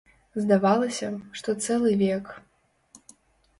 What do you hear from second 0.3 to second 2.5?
Здавалася, што цэлы век.